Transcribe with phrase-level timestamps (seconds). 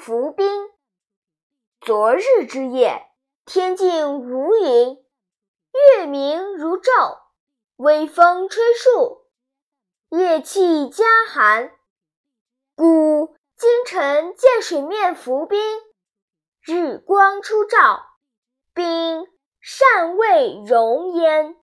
[0.00, 0.70] 浮冰。
[1.78, 3.06] 昨日之夜，
[3.44, 4.96] 天静如云，
[5.98, 7.18] 月明如昼，
[7.76, 9.26] 微风吹树，
[10.08, 11.72] 夜气加寒。
[12.74, 15.60] 故今晨见水面浮冰，
[16.62, 18.02] 日光初照，
[18.72, 19.26] 冰
[19.60, 21.59] 尚未融焉。